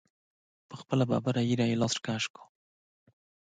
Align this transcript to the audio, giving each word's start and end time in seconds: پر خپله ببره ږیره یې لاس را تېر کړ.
پر 0.67 0.75
خپله 0.81 1.03
ببره 1.11 1.41
ږیره 1.47 1.65
یې 1.69 1.79
لاس 1.81 1.93
را 1.95 2.01
تېر 2.05 2.23
کړ. 2.33 2.43